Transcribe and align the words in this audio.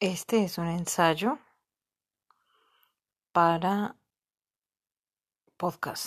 Este 0.00 0.44
es 0.44 0.58
un 0.58 0.66
ensayo 0.66 1.38
para 3.32 3.96
podcast. 5.56 6.04